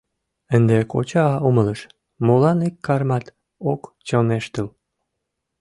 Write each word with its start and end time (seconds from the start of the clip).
Ынде 0.55 0.77
коча 0.91 1.25
умылыш, 1.47 1.81
молан 2.25 2.59
ик 2.67 2.75
кармат 2.85 3.25
ок 3.71 3.81
чоҥештыл. 4.07 4.67